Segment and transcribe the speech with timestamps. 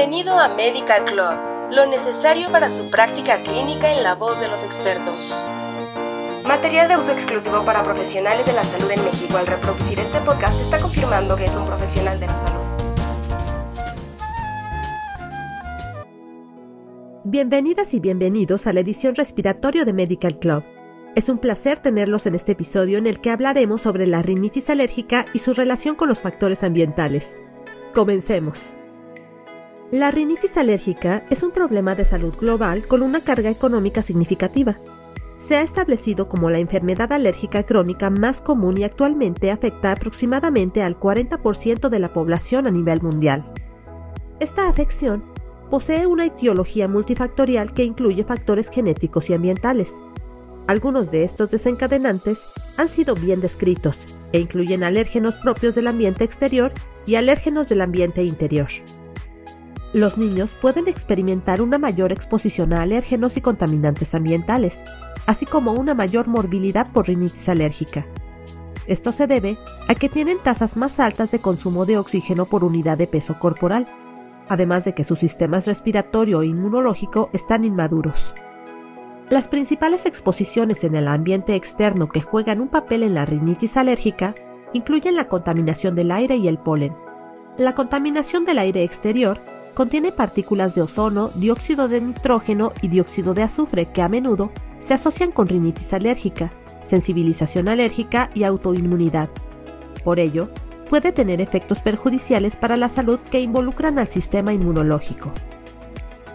[0.00, 4.64] Bienvenido a Medical Club, lo necesario para su práctica clínica en la voz de los
[4.64, 5.44] expertos.
[6.42, 9.36] Material de uso exclusivo para profesionales de la salud en México.
[9.36, 12.60] Al reproducir este podcast está confirmando que es un profesional de la salud.
[17.24, 20.64] Bienvenidas y bienvenidos a la edición respiratorio de Medical Club.
[21.14, 25.26] Es un placer tenerlos en este episodio en el que hablaremos sobre la rinitis alérgica
[25.34, 27.36] y su relación con los factores ambientales.
[27.92, 28.76] Comencemos.
[29.92, 34.76] La rinitis alérgica es un problema de salud global con una carga económica significativa.
[35.38, 40.96] Se ha establecido como la enfermedad alérgica crónica más común y actualmente afecta aproximadamente al
[40.96, 43.52] 40% de la población a nivel mundial.
[44.38, 45.24] Esta afección
[45.70, 49.94] posee una etiología multifactorial que incluye factores genéticos y ambientales.
[50.68, 52.46] Algunos de estos desencadenantes
[52.76, 56.72] han sido bien descritos e incluyen alérgenos propios del ambiente exterior
[57.06, 58.68] y alérgenos del ambiente interior.
[59.92, 64.84] Los niños pueden experimentar una mayor exposición a alérgenos y contaminantes ambientales,
[65.26, 68.06] así como una mayor morbilidad por rinitis alérgica.
[68.86, 72.98] Esto se debe a que tienen tasas más altas de consumo de oxígeno por unidad
[72.98, 73.88] de peso corporal,
[74.48, 78.32] además de que sus sistemas respiratorio e inmunológico están inmaduros.
[79.28, 84.36] Las principales exposiciones en el ambiente externo que juegan un papel en la rinitis alérgica
[84.72, 86.96] incluyen la contaminación del aire y el polen.
[87.56, 89.40] La contaminación del aire exterior
[89.74, 94.94] contiene partículas de ozono, dióxido de nitrógeno y dióxido de azufre que a menudo se
[94.94, 99.28] asocian con rinitis alérgica, sensibilización alérgica y autoinmunidad.
[100.04, 100.50] Por ello,
[100.88, 105.32] puede tener efectos perjudiciales para la salud que involucran al sistema inmunológico.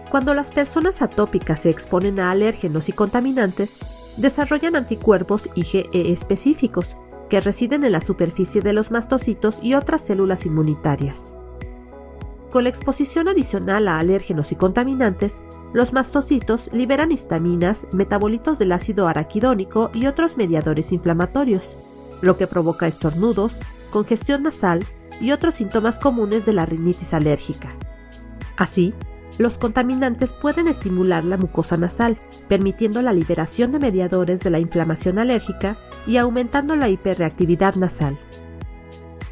[0.10, 3.80] Cuando las personas atópicas se exponen a alérgenos y contaminantes,
[4.18, 6.96] desarrollan anticuerpos IgE específicos
[7.30, 11.34] que residen en la superficie de los mastocitos y otras células inmunitarias.
[12.56, 15.42] Con la exposición adicional a alérgenos y contaminantes,
[15.74, 21.76] los mastocitos liberan histaminas, metabolitos del ácido araquidónico y otros mediadores inflamatorios,
[22.22, 24.86] lo que provoca estornudos, congestión nasal
[25.20, 27.74] y otros síntomas comunes de la rinitis alérgica.
[28.56, 28.94] Así,
[29.38, 32.18] los contaminantes pueden estimular la mucosa nasal,
[32.48, 35.76] permitiendo la liberación de mediadores de la inflamación alérgica
[36.08, 38.18] y aumentando la hiperreactividad nasal.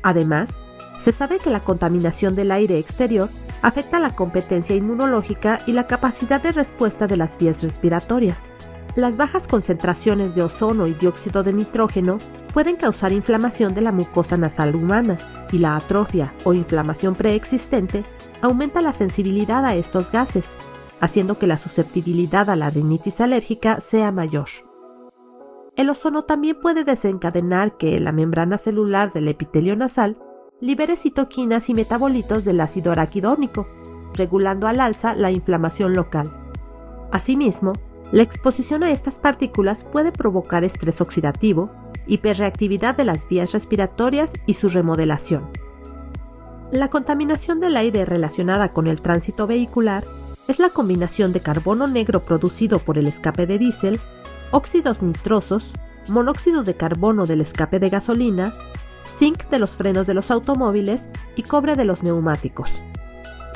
[0.01, 0.66] Además,
[1.03, 3.28] se sabe que la contaminación del aire exterior
[3.62, 8.52] afecta la competencia inmunológica y la capacidad de respuesta de las vías respiratorias.
[8.96, 12.19] Las bajas concentraciones de ozono y dióxido de nitrógeno
[12.53, 15.18] pueden causar inflamación de la mucosa nasal humana
[15.52, 18.06] y la atrofia o inflamación preexistente
[18.41, 20.56] aumenta la sensibilidad a estos gases,
[21.02, 24.47] haciendo que la susceptibilidad a la rinitis alérgica sea mayor.
[25.75, 30.18] El ozono también puede desencadenar que la membrana celular del epitelio nasal
[30.63, 33.68] libere citoquinas y metabolitos del ácido araquidónico,
[34.13, 36.31] regulando al alza la inflamación local.
[37.12, 37.74] Asimismo,
[38.13, 41.69] la exposición a estas partículas puede provocar estrés oxidativo,
[42.07, 45.50] hiperreactividad de las vías respiratorias y su remodelación.
[46.72, 50.06] La contaminación del aire relacionada con el tránsito vehicular
[50.47, 54.00] es la combinación de carbono negro producido por el escape de diésel,
[54.52, 55.73] óxidos nitrosos,
[56.07, 58.53] monóxido de carbono del escape de gasolina
[59.06, 62.81] zinc de los frenos de los automóviles y cobre de los neumáticos.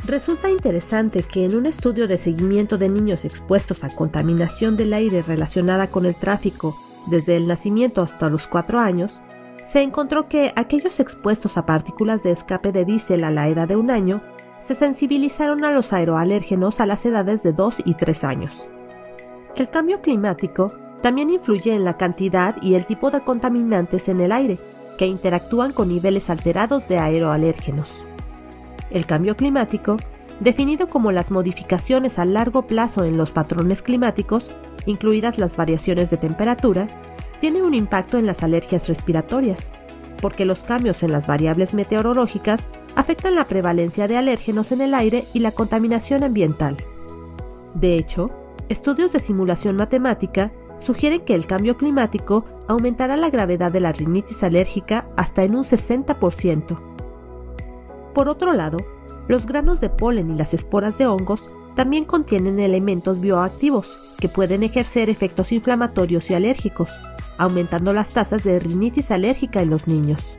[0.05, 5.21] Resulta interesante que en un estudio de seguimiento de niños expuestos a contaminación del aire
[5.21, 6.77] relacionada con el tráfico
[7.07, 9.21] desde el nacimiento hasta los 4 años,
[9.65, 13.75] se encontró que aquellos expuestos a partículas de escape de diésel a la edad de
[13.75, 14.23] un año
[14.59, 18.71] se sensibilizaron a los aeroalérgenos a las edades de 2 y 3 años.
[19.55, 24.31] El cambio climático también influye en la cantidad y el tipo de contaminantes en el
[24.31, 24.57] aire,
[24.97, 28.03] que interactúan con niveles alterados de aeroalérgenos.
[28.89, 29.97] El cambio climático,
[30.39, 34.49] definido como las modificaciones a largo plazo en los patrones climáticos,
[34.85, 36.87] incluidas las variaciones de temperatura,
[37.39, 39.69] tiene un impacto en las alergias respiratorias,
[40.21, 45.25] porque los cambios en las variables meteorológicas afectan la prevalencia de alérgenos en el aire
[45.33, 46.77] y la contaminación ambiental.
[47.75, 48.31] De hecho,
[48.69, 54.43] estudios de simulación matemática sugieren que el cambio climático aumentará la gravedad de la rinitis
[54.43, 56.79] alérgica hasta en un 60%.
[58.13, 58.79] Por otro lado,
[59.27, 64.63] los granos de polen y las esporas de hongos también contienen elementos bioactivos que pueden
[64.63, 66.89] ejercer efectos inflamatorios y alérgicos,
[67.37, 70.37] aumentando las tasas de rinitis alérgica en los niños.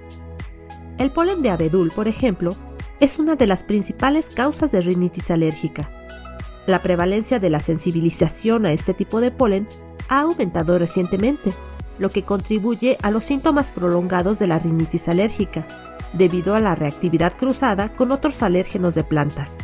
[0.98, 2.52] El polen de abedul, por ejemplo,
[2.98, 5.88] es una de las principales causas de rinitis alérgica.
[6.66, 9.68] La prevalencia de la sensibilización a este tipo de polen
[10.08, 11.52] ha aumentado recientemente,
[11.98, 15.66] lo que contribuye a los síntomas prolongados de la rinitis alérgica,
[16.12, 19.58] debido a la reactividad cruzada con otros alérgenos de plantas.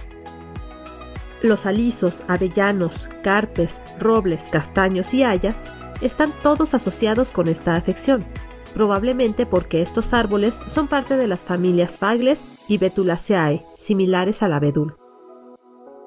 [1.43, 5.65] Los alisos, avellanos, carpes, robles, castaños y hayas
[6.01, 8.25] están todos asociados con esta afección,
[8.73, 14.97] probablemente porque estos árboles son parte de las familias Fagles y Betulaceae, similares al abedul.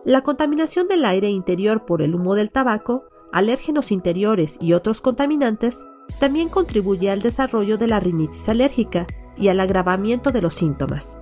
[0.06, 5.83] La contaminación del aire interior por el humo del tabaco, alérgenos interiores y otros contaminantes
[6.19, 9.07] también contribuye al desarrollo de la rinitis alérgica
[9.38, 11.18] y al agravamiento de los síntomas.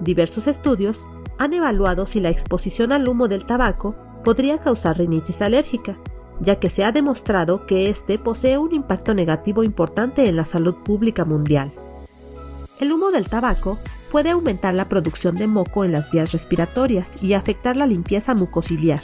[0.00, 1.06] Diversos estudios
[1.38, 5.98] han evaluado si la exposición al humo del tabaco podría causar rinitis alérgica,
[6.40, 10.74] ya que se ha demostrado que éste posee un impacto negativo importante en la salud
[10.84, 11.72] pública mundial.
[12.80, 13.78] El humo del tabaco
[14.10, 19.00] puede aumentar la producción de moco en las vías respiratorias y afectar la limpieza mucociliar,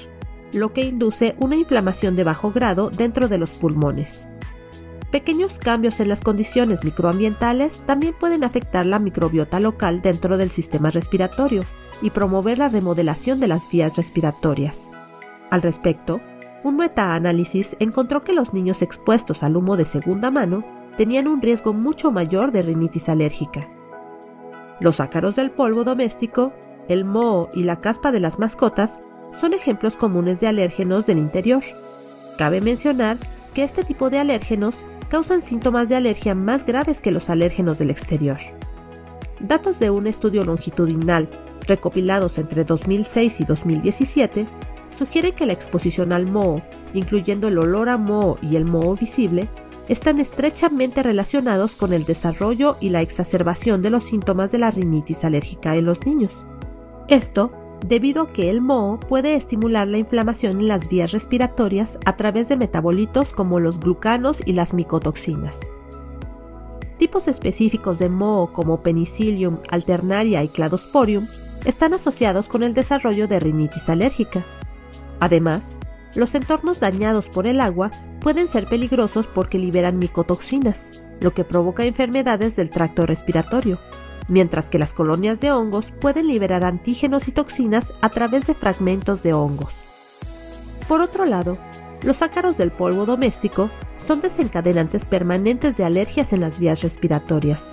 [0.52, 4.28] lo que induce una inflamación de bajo grado dentro de los pulmones.
[5.10, 10.90] Pequeños cambios en las condiciones microambientales también pueden afectar la microbiota local dentro del sistema
[10.90, 11.64] respiratorio
[12.00, 14.88] y promover la remodelación de las vías respiratorias.
[15.50, 16.20] Al respecto,
[16.62, 20.64] un metaanálisis encontró que los niños expuestos al humo de segunda mano
[20.96, 23.68] tenían un riesgo mucho mayor de rinitis alérgica.
[24.80, 26.52] Los ácaros del polvo doméstico,
[26.88, 29.00] el moho y la caspa de las mascotas
[29.38, 31.62] son ejemplos comunes de alérgenos del interior.
[32.38, 33.16] Cabe mencionar
[33.54, 37.90] que este tipo de alérgenos causan síntomas de alergia más graves que los alérgenos del
[37.90, 38.38] exterior.
[39.40, 41.28] Datos de un estudio longitudinal
[41.66, 44.46] recopilados entre 2006 y 2017
[44.96, 46.62] sugieren que la exposición al moho,
[46.94, 49.48] incluyendo el olor a moho y el moho visible,
[49.88, 55.24] están estrechamente relacionados con el desarrollo y la exacerbación de los síntomas de la rinitis
[55.24, 56.44] alérgica en los niños.
[57.08, 57.50] Esto
[57.86, 62.48] debido a que el moho puede estimular la inflamación en las vías respiratorias a través
[62.48, 65.70] de metabolitos como los glucanos y las micotoxinas.
[66.98, 71.26] Tipos específicos de moho como Penicillium alternaria y Cladosporium
[71.64, 74.44] están asociados con el desarrollo de rinitis alérgica.
[75.18, 75.72] Además,
[76.14, 77.90] los entornos dañados por el agua
[78.20, 83.78] pueden ser peligrosos porque liberan micotoxinas, lo que provoca enfermedades del tracto respiratorio,
[84.30, 89.22] mientras que las colonias de hongos pueden liberar antígenos y toxinas a través de fragmentos
[89.22, 89.80] de hongos.
[90.88, 91.58] Por otro lado,
[92.02, 97.72] los ácaros del polvo doméstico son desencadenantes permanentes de alergias en las vías respiratorias.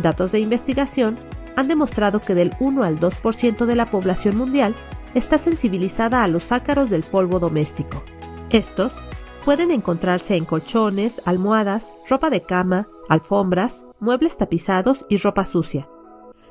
[0.00, 1.18] Datos de investigación
[1.56, 4.76] han demostrado que del 1 al 2% de la población mundial
[5.14, 8.04] está sensibilizada a los ácaros del polvo doméstico.
[8.50, 8.98] Estos
[9.44, 15.88] pueden encontrarse en colchones, almohadas, ropa de cama, alfombras, muebles tapizados y ropa sucia.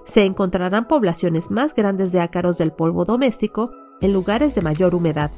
[0.03, 3.71] Se encontrarán poblaciones más grandes de ácaros del polvo doméstico
[4.01, 5.31] en lugares de mayor humedad.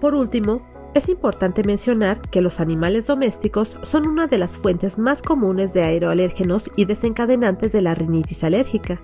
[0.00, 0.62] Por último,
[0.94, 5.82] es importante mencionar que los animales domésticos son una de las fuentes más comunes de
[5.82, 9.00] aeroalérgenos y desencadenantes de la rinitis alérgica,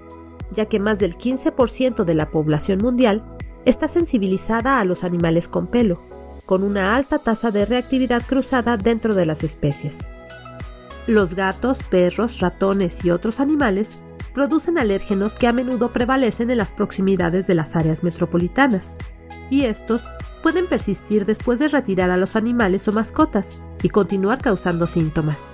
[0.50, 3.24] ya que más del 15% de la población mundial
[3.64, 6.00] está sensibilizada a los animales con pelo,
[6.48, 9.98] con una alta tasa de reactividad cruzada dentro de las especies.
[11.06, 13.98] Los gatos, perros, ratones y otros animales
[14.32, 18.96] producen alérgenos que a menudo prevalecen en las proximidades de las áreas metropolitanas,
[19.50, 20.08] y estos
[20.42, 25.50] pueden persistir después de retirar a los animales o mascotas y continuar causando síntomas.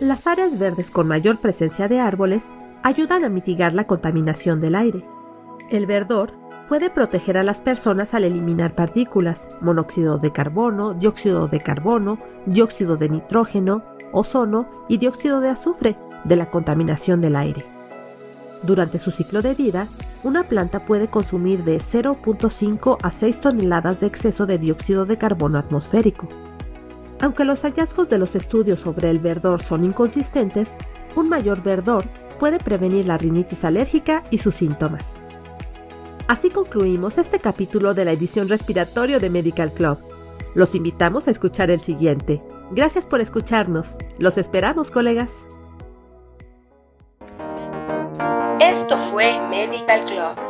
[0.00, 2.52] Las áreas verdes con mayor presencia de árboles
[2.82, 5.06] ayudan a mitigar la contaminación del aire.
[5.70, 6.34] El verdor
[6.68, 12.96] puede proteger a las personas al eliminar partículas, monóxido de carbono, dióxido de carbono, dióxido
[12.96, 17.64] de nitrógeno, ozono y dióxido de azufre de la contaminación del aire.
[18.62, 19.88] Durante su ciclo de vida,
[20.22, 25.58] una planta puede consumir de 0.5 a 6 toneladas de exceso de dióxido de carbono
[25.58, 26.28] atmosférico.
[27.20, 30.76] Aunque los hallazgos de los estudios sobre el verdor son inconsistentes,
[31.16, 32.04] un mayor verdor
[32.38, 35.14] puede prevenir la rinitis alérgica y sus síntomas.
[36.28, 39.98] Así concluimos este capítulo de la edición respiratorio de Medical Club.
[40.54, 42.42] Los invitamos a escuchar el siguiente.
[42.70, 43.96] Gracias por escucharnos.
[44.18, 45.46] Los esperamos, colegas.
[48.60, 50.47] Esto fue Medical Club